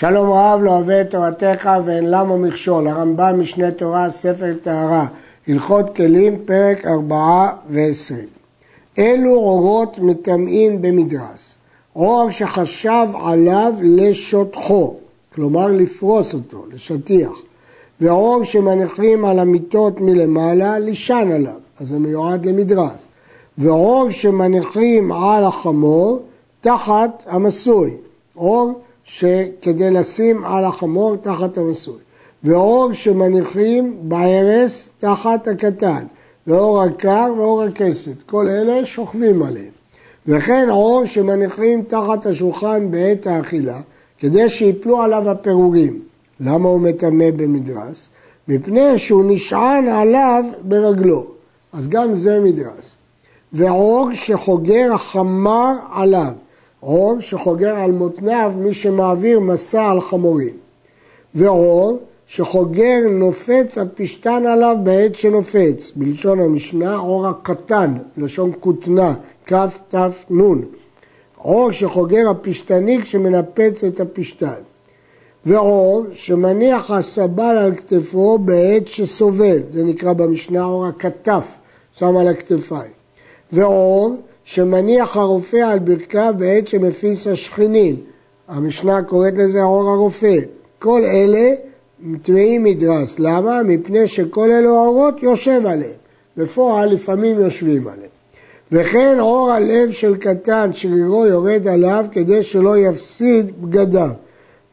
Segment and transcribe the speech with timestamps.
[0.00, 5.06] שלום רב לא אוהב את תורתך ואין למה מכשול, הרמב"ם משנה תורה, ספר טהרה,
[5.48, 8.28] הלכות כלים, פרק ארבעה ועשרים.
[8.98, 11.54] אלו אורות מטמאים במדרס,
[11.96, 14.94] אור שחשב עליו לשטחו,
[15.34, 17.32] כלומר לפרוס אותו, לשטיח,
[18.00, 23.06] ואור שמניחים על המיטות מלמעלה, לישן עליו, אז זה מיועד למדרס,
[23.58, 26.22] ואור שמניחים על החמור
[26.60, 27.96] תחת המסוי,
[28.36, 31.98] אור שכדי לשים על החמור תחת המסוי,
[32.44, 36.04] ואור שמניחים בהרס תחת הקטן,
[36.46, 39.70] ואור הקר ואור הכסת, כל אלה שוכבים עליהם.
[40.26, 43.80] וכן אור שמניחים תחת השולחן בעת האכילה,
[44.18, 46.00] כדי שיפלו עליו הפירורים.
[46.40, 48.08] למה הוא מטמא במדרס?
[48.48, 51.26] מפני שהוא נשען עליו ברגלו,
[51.72, 52.96] אז גם זה מדרס.
[53.52, 56.32] ואור שחוגר החמר עליו,
[56.82, 60.54] אור שחוגר על מותניו מי שמעביר מסע על חמורים.
[61.34, 69.14] ואור שחוגר נופץ הפשתן עליו בעת שנופץ, בלשון המשנה אור הקטן, לשון כותנה,
[69.46, 70.60] כת"נ.
[71.44, 74.60] אור שחוגר הפשתני כשמנפץ את הפשתן.
[75.46, 81.58] ואור שמניח הסבל על כתפו בעת שסובל, זה נקרא במשנה אור הכתף,
[81.92, 82.90] שם על הכתפיים.
[83.52, 84.16] ואור
[84.50, 87.96] שמניח הרופא על ברכיו בעת שמפיס השכנים.
[88.48, 90.36] המשנה קוראת לזה אור הרופא.
[90.78, 91.54] כל אלה
[92.22, 93.18] טמאים מדרס.
[93.18, 93.62] למה?
[93.62, 95.96] מפני שכל אלו האורות יושב עליהם.
[96.36, 98.10] בפועל לפעמים יושבים עליהם.
[98.72, 104.10] וכן אור הלב של קטן שרירו יורד עליו כדי שלא יפסיד בגדיו.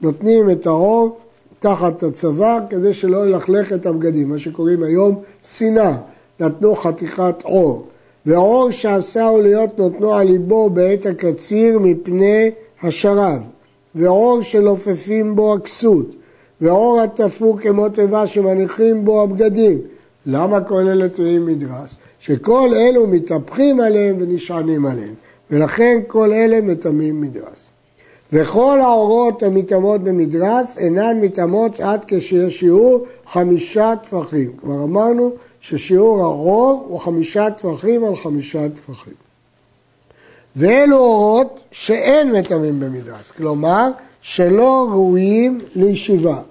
[0.02, 1.18] נותנים את האור
[1.60, 5.98] תחת הצבא כדי שלא ילכלך את הבגדים, מה שקוראים היום שנאה,
[6.40, 7.88] נתנו חתיכת אור.
[8.26, 12.52] ואור שעשהו להיות נותנו על ליבו בעת הקציר מפני
[12.84, 13.42] השרב,
[13.96, 16.06] ואור שלופפים בו הכסות,
[16.62, 19.78] ואור התפור כמו תיבה שמניחים בו הבגדים.
[20.26, 21.96] למה כל אלה תלויים מדרס?
[22.20, 25.14] שכל אלו מתהפכים עליהם ונשענים עליהם,
[25.52, 27.70] ולכן כל אלה מטמאים מדרס.
[28.34, 34.52] וכל האורות המטמאות במדרס אינן מטמאות עד כשיש שיעור חמישה טפחים.
[34.62, 35.32] כבר אמרנו
[35.66, 39.14] ששיעור האור הוא חמישה טפחים על חמישה טפחים.
[40.56, 43.90] ואלו אורות שאין מטמאים במדרס, כלומר
[44.22, 46.42] שלא ראויים לישיבה.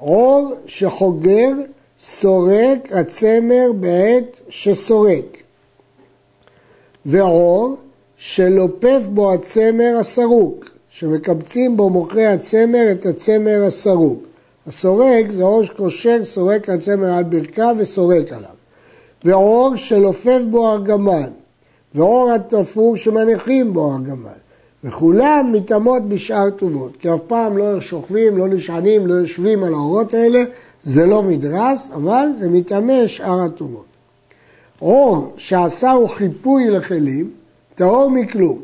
[0.00, 1.50] אור שחוגר
[1.98, 5.42] סורק הצמר בעת שסורק,
[7.06, 7.76] ואור
[8.16, 14.22] שלופף בו הצמר הסרוק, שמקבצים בו מוכרי הצמר את הצמר הסרוק.
[14.68, 18.50] הסורק זה אור שקושר סורק הצמר על ברכיו וסורק עליו.
[19.24, 21.30] ואור שלופף בו ארגמן,
[21.94, 24.38] ואור התפור שמניחים בו ארגמן.
[24.84, 30.14] וכולם מתאמות בשאר טובות, כי אף פעם לא שוכבים, לא נשענים, לא יושבים על האורות
[30.14, 30.44] האלה,
[30.84, 33.84] זה לא מדרס, אבל זה מתאמה שאר הטומאות.
[34.82, 37.30] אור שעשהו חיפוי לכלים,
[37.74, 38.58] טהור מכלום.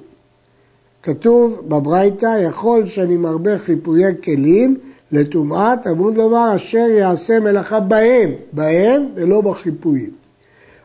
[1.03, 4.79] כתוב בברייתא, יכול שאני מרבה חיפויי כלים
[5.15, 10.11] לטומאת, אמור לומר אשר יעשה מלאכה בהם, בהם ולא בחיפויים.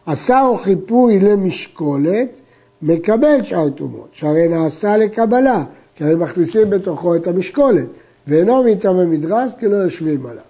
[0.06, 2.40] עשה או חיפוי למשקולת,
[2.82, 5.64] מקבל שאר טומאות, שהרי נעשה לקבלה,
[5.96, 7.88] כי הרי מכניסים בתוכו את המשקולת,
[8.28, 10.44] ואינו מטעמי מדרס כי לא יושבים עליו.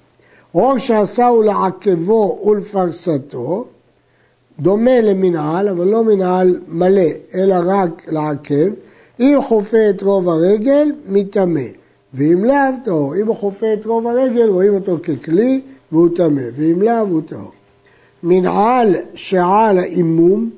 [0.53, 3.65] או שעשהו לעכבו ולפרסתו,
[4.59, 8.71] דומה למנהל, אבל לא מנהל מלא, אלא רק לעכב,
[9.19, 11.61] אם חופה את רוב הרגל, מטמא.
[12.13, 12.55] ואם לאו,
[12.85, 13.15] טהור.
[13.15, 15.61] אם הוא חופה את רוב הרגל, רואים אותו ככלי
[15.91, 17.51] והוא טמא, ואם לאו, הוא טהור.
[18.23, 20.49] מנעל שעל האימום,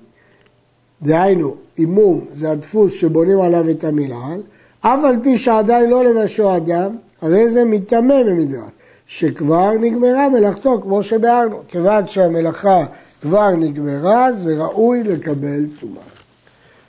[1.01, 4.41] דהיינו, אימום זה הדפוס שבונים עליו את המנעל,
[4.81, 8.71] אף על פי שעדיין לא לבשו אדם, הרי זה מטמא במדרש,
[9.05, 11.59] שכבר נגמרה מלאכתו, כמו שביארנו.
[11.67, 12.85] כיוון שהמלאכה
[13.21, 16.01] כבר נגמרה, זה ראוי לקבל טומאה.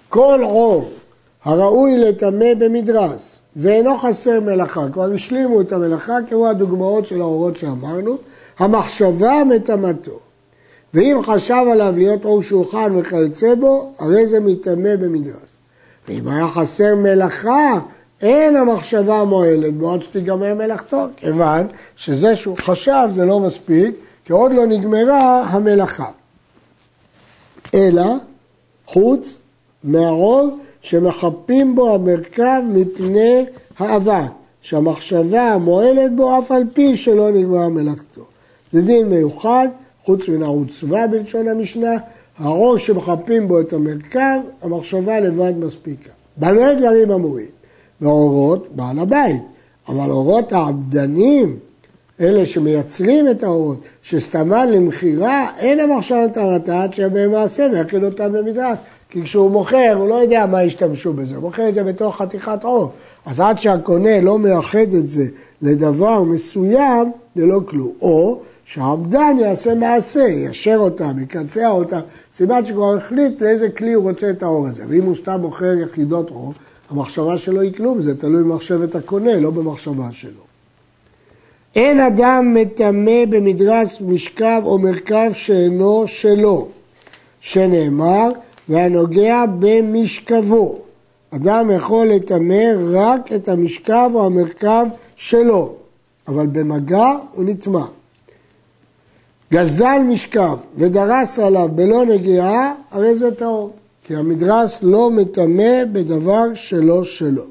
[0.09, 0.91] כל עור
[1.45, 8.17] הראוי לטמא במדרס, ואינו חסר מלאכה, כבר השלימו את המלאכה כמו הדוגמאות של האורות שאמרנו,
[8.59, 10.19] המחשבה מטמאתו.
[10.95, 15.57] ואם חשב עליו להיות אור שולחן וכיוצא בו, הרי זה מטמא במדרס.
[16.09, 17.81] ואם היה חסר מלאכה,
[18.23, 21.67] אין המחשבה מועלת בו עד שתיגמר מלאכתו, כיוון
[21.97, 23.95] שזה שהוא חשב זה לא מספיק,
[24.25, 26.11] כי עוד לא נגמרה המלאכה.
[27.75, 28.05] אלא
[28.87, 29.37] חוץ
[29.85, 33.45] מהרוב שמחפים בו המרכב מפני
[33.79, 34.31] האבק,
[34.61, 38.23] שהמחשבה מועלת בו אף על פי שלא נגמרה מלאכתו.
[38.73, 39.69] זה דין מיוחד,
[40.05, 41.97] חוץ מן העוצבה בלשון המשנה,
[42.39, 46.11] הראש שמחפים בו את המרכב, המחשבה לבד מספיקה.
[46.37, 47.47] במה דברים אמורים?
[48.01, 49.43] והאורות, בעל הבית.
[49.89, 51.57] אבל אורות העבדנים,
[52.21, 58.79] אלה שמייצרים את האורות, שסתמן למכירה, אין המחשבה טהרתה עד שיהיה מעשה ויכין אותם למדרש.
[59.13, 62.65] כי כשהוא מוכר, הוא לא יודע מה ישתמשו בזה, הוא מוכר את זה בתוך חתיכת
[62.65, 62.91] עור.
[63.27, 65.25] אז עד שהקונה לא מייחד את זה
[65.63, 67.93] לדבר מסוים, זה לא כלום.
[68.03, 72.01] או שהעבדן יעשה מעשה, יישר אותם, יקצע אותם,
[72.35, 74.83] סימן שכבר החליט לאיזה כלי הוא רוצה את האור הזה.
[74.89, 76.53] ואם הוא סתם מוכר יחידות אור,
[76.91, 80.43] המחשבה שלו היא כלום, זה תלוי במחשבת הקונה, לא במחשבה שלו.
[81.77, 86.69] אין אדם מטמא במדרס משכב או מרכב שאינו שלו,
[87.41, 88.29] שנאמר,
[88.69, 90.79] והנוגע במשכבו.
[91.31, 94.87] אדם יכול לטמא רק את המשכב או המרכב
[95.17, 95.75] שלו,
[96.29, 97.85] אבל במגע הוא נטמע.
[99.53, 103.71] גזל משכב ודרס עליו בלא נגיעה, הרי זה טהור.
[104.05, 107.45] כי המדרס לא מטמא בדבר שלא שלו.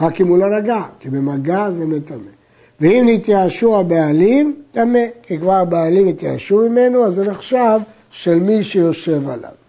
[0.00, 2.30] רק אם הוא לא נגע, כי במגע זה מטמא.
[2.80, 5.04] ואם נתייאשו הבעלים, טמא.
[5.22, 7.80] כי כבר הבעלים התייאשו ממנו, אז זה נחשב
[8.10, 9.61] של מי שיושב עליו.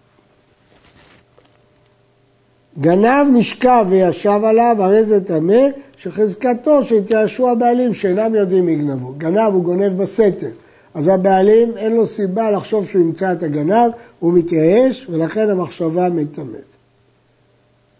[2.80, 5.66] גנב משכב וישב עליו, הרי זה טמא,
[5.96, 9.14] שחזקתו שהתייאשו הבעלים שאינם יודעים מי גנבו.
[9.18, 10.50] גנב הוא גונב בסתר,
[10.94, 16.74] אז הבעלים אין לו סיבה לחשוב שהוא ימצא את הגנב, הוא מתייאש ולכן המחשבה מטמאת.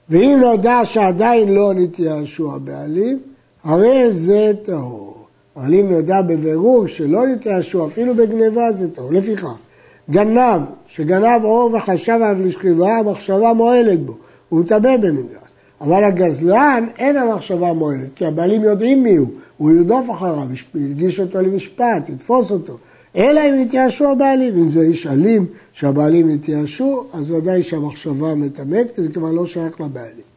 [0.08, 3.18] ואם נודע שעדיין לא נתייאשו הבעלים,
[3.64, 5.14] הרי זה טהור.
[5.56, 9.12] אבל אם נודע בבירור שלא נתייאשו אפילו בגניבה זה טהור.
[9.12, 9.54] לפיכך,
[10.10, 14.16] גנב שגנב אור וחשב עליו לשכיבה, המחשבה מועלת בו.
[14.48, 15.44] הוא מטמא במדרס.
[15.80, 21.40] אבל הגזלן אין המחשבה מועלת, כי הבעלים יודעים מי הוא, הוא ירדוף אחריו, יגיש אותו
[21.42, 22.78] למשפט, יתפוס אותו.
[23.16, 29.02] אלא אם יתייאשו הבעלים, אם זה איש אלים שהבעלים יתייאשו, אז ודאי שהמחשבה מטמאת, כי
[29.02, 30.34] זה כבר לא שייך לבעלים.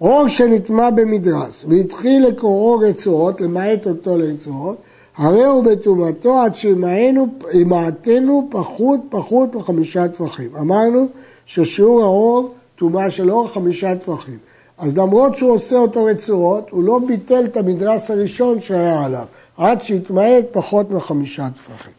[0.00, 4.76] אור שנטמע במדרס והתחיל לקוראו רצועות, למעט אותו לרצועות,
[5.16, 10.56] הרי הוא בטומאתו עד שימעטנו פחות פחות מחמישה טפחים.
[10.56, 11.06] אמרנו
[11.46, 14.38] ששיעור האור טומאה של אור חמישה טפחים.
[14.78, 19.24] אז למרות שהוא עושה אותו רצועות, הוא לא ביטל את המדרס הראשון שהיה עליו,
[19.56, 21.92] עד שהתמעט פחות מחמישה טפחים.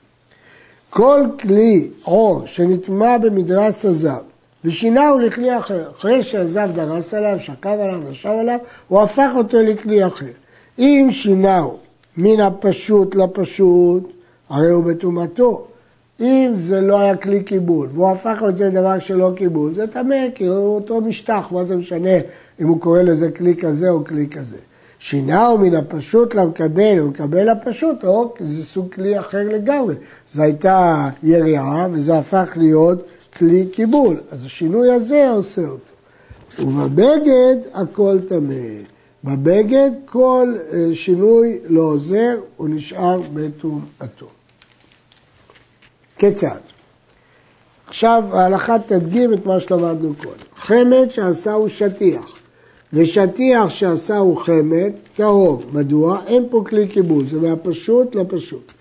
[0.89, 4.21] כל כלי עור שנטמע במדרס הזב
[4.63, 10.05] ושינהו לכלי אחר, אחרי שהזב דרס עליו, שקב עליו, ישב עליו, הוא הפך אותו לכלי
[10.05, 10.25] אחר.
[10.79, 11.77] אם שינהו
[12.17, 14.03] מן הפשוט לפשוט,
[14.49, 15.69] הרי הוא בטומאתו.
[16.21, 20.30] אם זה לא היה כלי קיבול, והוא הפך את זה לדבר שלא קיבול, זה טמא,
[20.36, 22.18] כי הוא אותו משטח, מה זה משנה
[22.62, 24.57] אם הוא קורא לזה כלי כזה או כלי כזה.
[25.00, 29.95] שינהו מן הפשוט למקבל, הוא מקבל לפשוט, או זה סוג כלי אחר לגמרי.
[30.33, 33.07] זו הייתה יריעה וזה הפך להיות
[33.38, 35.94] כלי קיבול, אז השינוי הזה עושה אותו.
[36.60, 38.56] ובבגד הכל טמא.
[39.24, 44.38] בבגד כל אה, שינוי לא עוזר, הוא נשאר בטומאתו.
[46.19, 46.60] כיצד?
[47.88, 50.50] עכשיו ההלכה תדגים את מה שלמדנו קודם.
[50.56, 52.39] חמד שעשהו שטיח
[52.94, 55.63] ושטיח שעשהו חמד טהור.
[55.74, 56.21] מדוע?
[56.27, 58.71] אין פה כלי קיבול, זה מהפשוט לפשוט.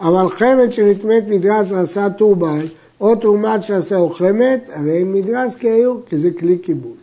[0.00, 2.64] אבל חמד שנטמאת מדרס ועשה טורבן,
[3.00, 6.96] או תרומת שעשהו חמד, הרי אין מדרס כי היו, כי זה כלי קיבול.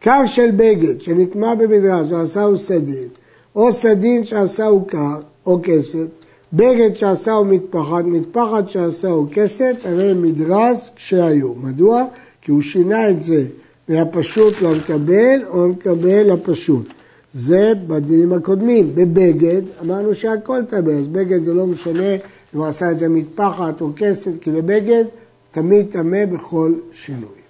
[0.00, 3.08] קר של בגד שנטמע במדרס ועשהו סדין,
[3.56, 6.08] או סדין שעשהו קר, או כסת,
[6.52, 11.54] בגד שעשהו מטפחת, מטפחת שעשהו כסת, הרי מדרס כשהיו.
[11.54, 12.04] מדוע?
[12.42, 13.44] כי הוא שינה את זה
[13.88, 16.88] מהפשוט למקבל או מקבל לפשוט.
[17.34, 18.94] זה בדינים הקודמים.
[18.94, 22.14] בבגד אמרנו שהכל טמא, אז בגד זה לא משנה
[22.54, 25.04] אם הוא עשה את זה מטפחת או כסת, כי בבגד
[25.50, 27.40] תמיד טמא בכל שינוי.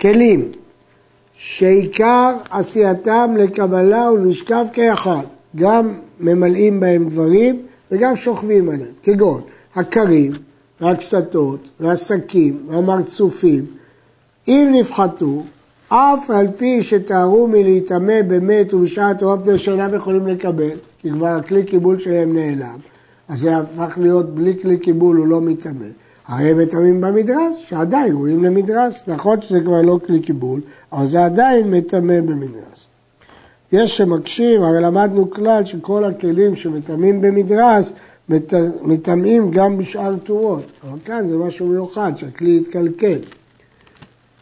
[0.00, 0.52] כלים
[1.34, 5.24] שעיקר עשייתם לקבלה ולשכב כאחד,
[5.56, 9.40] גם ממלאים בהם דברים וגם שוכבים עליהם, כגון
[9.74, 10.32] הכרים
[10.80, 13.66] והקסתות והשקים והמרצופים,
[14.48, 15.42] אם נפחתו,
[15.88, 21.98] אף על פי שתארו מלהיטמא במת ובשעת אופטר שאינם יכולים לקבל, כי כבר הכלי קיבול
[21.98, 22.78] שלהם נעלם,
[23.28, 25.86] אז זה הפך להיות בלי כלי קיבול, הוא לא מטמא.
[26.26, 30.60] הרי הם מטמאים במדרס, שעדיין רואים למדרס, נכון שזה כבר לא כלי קיבול,
[30.92, 32.77] אבל זה עדיין מטמא במדרס.
[33.72, 37.92] יש שמקשים, הרי למדנו כלל שכל הכלים שמטמאים במדרס,
[38.82, 40.64] מטמאים גם בשאר תורות.
[40.82, 43.18] אבל כאן זה משהו מיוחד, שהכלי יתקלקל.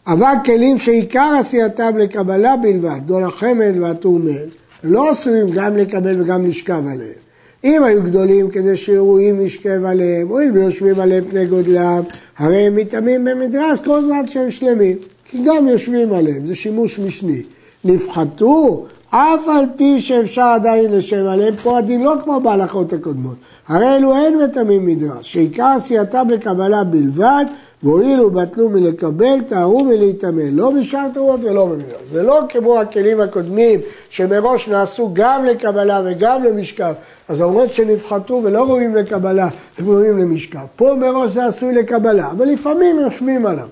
[0.07, 4.45] אבל כלים שעיקר עשייתם לקבלה בלבד, דול החמד והטורמל,
[4.83, 7.27] הם לא אסורים גם לקבל וגם לשכב עליהם.
[7.63, 12.01] אם היו גדולים כדי שאירועים ישכב עליהם, הואיל ויושבים עליהם פני גודלם,
[12.37, 17.41] הרי הם מטמאים במדרס כל זמן שהם שלמים, כי גם יושבים עליהם, זה שימוש משני.
[17.85, 23.35] נפחתו, אף על פי שאפשר עדיין לשם עליהם, פה הדין לא כמו בהלכות הקודמות.
[23.67, 27.45] הרי אלו אין מטמאים מדרש, שעיקר עשייתם לקבלה בלבד,
[27.83, 32.01] והואילו בטלו מלקבל, טהרו מלהיטמא, לא בשאר תרועות ולא במדרש.
[32.11, 36.93] זה לא כמו הכלים הקודמים, שמראש נעשו גם לקבלה וגם למשכב,
[37.27, 40.65] אז למרות שנפחתו ולא ראויים לקבלה, הם ראויים למשכב.
[40.75, 43.67] פה מראש זה עשוי לקבלה, אבל לפעמים יושבים עליו.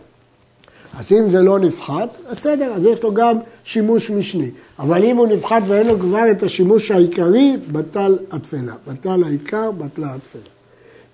[1.00, 4.50] אז אם זה לא נפחת, בסדר, אז יש לו גם שימוש משני.
[4.80, 8.74] אבל אם הוא נפחת ואין לו כבר את השימוש העיקרי, בטל התפלה.
[8.88, 10.42] בטל העיקר, בטלה התפלה.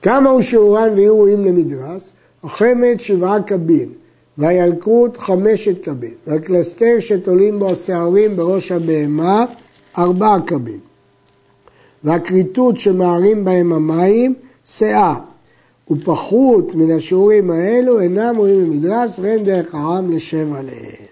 [0.01, 2.11] כמה הוא שיעורן ויהיו ראויים למדרס?
[2.43, 3.89] החמד שבעה קבין,
[4.37, 9.45] והילקוט חמשת קבין, והקלסתר שתולים בו השערים בראש הבהמה
[9.97, 10.79] ארבעה קבין,
[12.03, 14.33] והכריתות שמערים בהם המים
[14.65, 15.15] שאה,
[15.91, 21.11] ופחות מן השיעורים האלו אינם רואים במדרס ואין דרך העם לשב עליהם.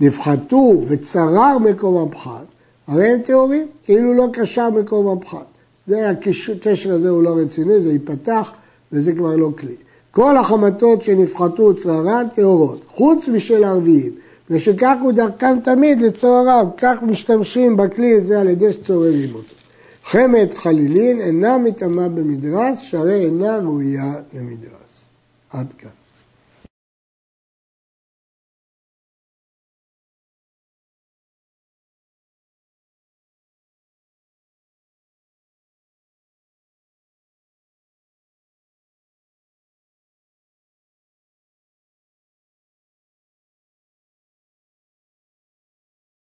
[0.00, 2.46] נפחתו וצרר מקום הפחת,
[2.86, 5.46] הרי הם טהורים, כאילו לא קשר מקום הפחת.
[5.86, 8.52] זה הקשר הזה הוא לא רציני, זה ייפתח
[8.92, 9.74] וזה כבר לא כלי.
[10.10, 14.12] כל החמתות שנפחתו צררן טהורות, חוץ משל ערביים,
[14.50, 19.63] ושכך הוא דרכם תמיד לצורריו, כך משתמשים בכלי הזה על ידי שצוררים אותו.
[20.04, 25.04] חמת חלילין אינה מטמאה במדרס, שהרי אינה ראויה למדרס.
[25.50, 26.03] עד כאן.